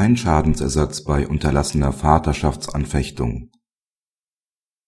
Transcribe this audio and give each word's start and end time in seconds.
Kein 0.00 0.16
Schadensersatz 0.16 1.04
bei 1.04 1.28
unterlassener 1.28 1.92
Vaterschaftsanfechtung 1.92 3.50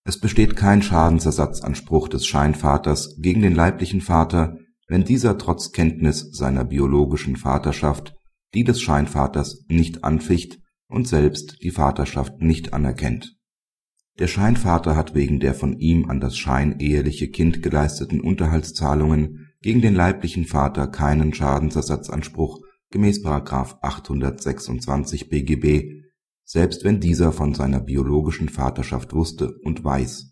Es 0.07 0.19
besteht 0.19 0.57
kein 0.57 0.81
Schadensersatzanspruch 0.81 2.09
des 2.09 2.27
Scheinvaters 2.27 3.17
gegen 3.19 3.43
den 3.43 3.55
leiblichen 3.55 4.01
Vater, 4.01 4.57
wenn 4.89 5.05
dieser 5.05 5.37
trotz 5.37 5.73
Kenntnis 5.73 6.31
seiner 6.33 6.65
biologischen 6.65 7.37
Vaterschaft 7.37 8.15
die 8.55 8.65
des 8.65 8.81
Scheinvaters 8.81 9.67
nicht 9.69 10.03
anficht 10.03 10.61
und 10.89 11.07
selbst 11.07 11.63
die 11.63 11.73
Vaterschaft 11.73 12.41
nicht 12.41 12.73
anerkennt. 12.73 13.37
Der 14.19 14.29
Scheinvater 14.29 14.97
hat 14.97 15.15
wegen 15.15 15.41
der 15.41 15.53
von 15.53 15.79
ihm 15.79 16.09
an 16.09 16.21
das 16.21 16.39
scheineheliche 16.39 17.29
Kind 17.29 17.63
geleisteten 17.63 18.23
Unterhaltszahlungen 18.23 19.53
gegen 19.61 19.83
den 19.83 19.95
leiblichen 19.95 20.47
Vater 20.47 20.87
keinen 20.87 21.35
Schadensersatzanspruch 21.35 22.63
gemäß§ 22.93 23.25
826 23.81 25.29
BGB, 25.29 26.03
selbst 26.45 26.85
wenn 26.85 27.01
dieser 27.01 27.33
von 27.33 27.55
seiner 27.55 27.81
biologischen 27.81 28.49
Vaterschaft 28.49 29.13
wusste 29.13 29.59
und 29.65 29.83
weiß. 29.83 30.31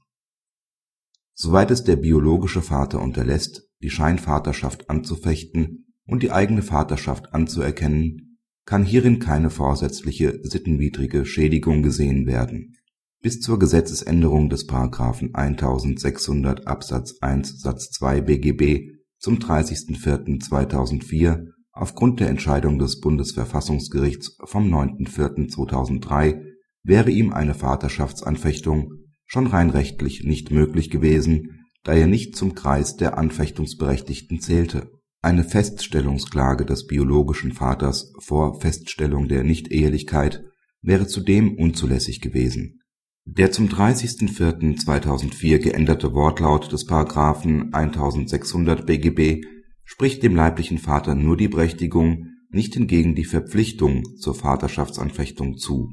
Soweit 1.35 1.71
es 1.71 1.85
der 1.85 1.97
biologische 1.97 2.62
Vater 2.62 3.01
unterlässt, 3.01 3.69
die 3.83 3.91
Scheinvaterschaft 3.91 4.91
anzufechten 4.91 5.87
und 6.07 6.23
die 6.23 6.33
eigene 6.33 6.62
Vaterschaft 6.62 7.33
anzuerkennen, 7.33 8.38
kann 8.66 8.85
hierin 8.85 9.21
keine 9.21 9.49
vorsätzliche 9.51 10.41
sittenwidrige 10.43 11.24
Schädigung 11.24 11.83
gesehen 11.83 12.27
werden. 12.27 12.77
Bis 13.23 13.41
zur 13.41 13.59
Gesetzesänderung 13.59 14.51
des§ 14.51 14.69
1600 15.35 16.66
Absatz 16.66 17.16
1 17.21 17.61
Satz 17.61 17.91
2 17.91 18.21
BGB 18.21 18.99
zum 19.19 19.38
30.04.2004 19.38 21.47
aufgrund 21.80 22.20
der 22.20 22.29
Entscheidung 22.29 22.79
des 22.79 23.01
Bundesverfassungsgerichts 23.01 24.37
vom 24.45 24.73
9.04.2003 24.73 26.43
wäre 26.82 27.10
ihm 27.10 27.32
eine 27.32 27.55
Vaterschaftsanfechtung 27.55 28.93
schon 29.24 29.46
rein 29.46 29.71
rechtlich 29.71 30.24
nicht 30.24 30.51
möglich 30.51 30.90
gewesen, 30.90 31.65
da 31.82 31.95
er 31.95 32.07
nicht 32.07 32.37
zum 32.37 32.55
Kreis 32.55 32.96
der 32.96 33.16
Anfechtungsberechtigten 33.16 34.40
zählte. 34.40 34.90
Eine 35.23 35.45
Feststellungsklage 35.45 36.66
des 36.66 36.87
biologischen 36.87 37.52
Vaters 37.52 38.12
vor 38.18 38.60
Feststellung 38.60 39.29
der 39.29 39.43
Nichtehelichkeit 39.45 40.45
wäre 40.83 41.07
zudem 41.07 41.57
unzulässig 41.57 42.21
gewesen. 42.21 42.80
Der 43.24 43.52
zum 43.52 43.68
30.04.2004 43.68 45.59
geänderte 45.59 46.12
Wortlaut 46.12 46.73
des§ 46.73 46.87
1600 47.73 48.87
BGB 48.87 49.46
spricht 49.91 50.23
dem 50.23 50.37
leiblichen 50.37 50.79
Vater 50.79 51.16
nur 51.16 51.37
die 51.37 51.49
Berechtigung, 51.49 52.29
nicht 52.49 52.74
hingegen 52.74 53.16
die 53.16 53.24
Verpflichtung 53.24 54.05
zur 54.19 54.37
Vaterschaftsanfechtung 54.37 55.57
zu. 55.57 55.88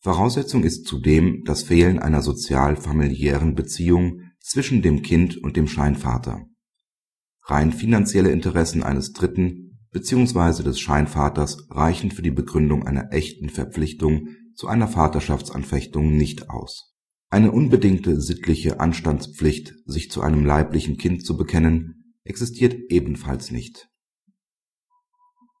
Voraussetzung 0.00 0.64
ist 0.64 0.84
zudem 0.84 1.44
das 1.44 1.62
Fehlen 1.62 2.00
einer 2.00 2.22
sozial-familiären 2.22 3.54
Beziehung 3.54 4.22
zwischen 4.40 4.82
dem 4.82 5.02
Kind 5.02 5.36
und 5.36 5.56
dem 5.56 5.68
Scheinvater. 5.68 6.44
Rein 7.44 7.70
finanzielle 7.70 8.32
Interessen 8.32 8.82
eines 8.82 9.12
Dritten 9.12 9.78
bzw. 9.92 10.64
des 10.64 10.80
Scheinvaters 10.80 11.68
reichen 11.70 12.10
für 12.10 12.22
die 12.22 12.32
Begründung 12.32 12.84
einer 12.84 13.12
echten 13.12 13.48
Verpflichtung 13.48 14.26
zu 14.56 14.66
einer 14.66 14.88
Vaterschaftsanfechtung 14.88 16.16
nicht 16.16 16.50
aus. 16.50 16.96
Eine 17.30 17.52
unbedingte 17.52 18.20
sittliche 18.20 18.80
Anstandspflicht, 18.80 19.72
sich 19.86 20.10
zu 20.10 20.20
einem 20.20 20.44
leiblichen 20.44 20.98
Kind 20.98 21.24
zu 21.24 21.36
bekennen 21.36 22.01
existiert 22.24 22.74
ebenfalls 22.90 23.50
nicht. 23.50 23.88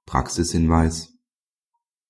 Praxishinweis 0.06 1.14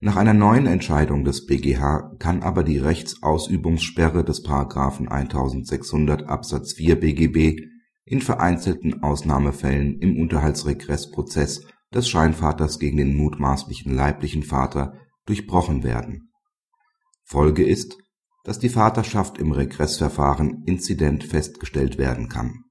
Nach 0.00 0.16
einer 0.16 0.34
neuen 0.34 0.66
Entscheidung 0.66 1.24
des 1.24 1.46
BGH 1.46 2.16
kann 2.18 2.42
aber 2.42 2.64
die 2.64 2.78
Rechtsausübungssperre 2.78 4.24
des§ 4.24 4.44
1600 5.08 6.28
Absatz 6.28 6.72
4 6.74 7.00
BGB 7.00 7.60
in 8.04 8.20
vereinzelten 8.20 9.02
Ausnahmefällen 9.02 10.00
im 10.00 10.18
Unterhaltsregressprozess 10.18 11.66
des 11.94 12.08
Scheinvaters 12.08 12.78
gegen 12.78 12.96
den 12.96 13.14
mutmaßlichen 13.14 13.94
leiblichen 13.94 14.42
Vater 14.42 14.94
durchbrochen 15.26 15.84
werden. 15.84 16.32
Folge 17.22 17.64
ist, 17.64 17.96
dass 18.44 18.58
die 18.58 18.70
Vaterschaft 18.70 19.38
im 19.38 19.52
Regressverfahren 19.52 20.64
inzident 20.66 21.22
festgestellt 21.22 21.96
werden 21.96 22.28
kann 22.28 22.64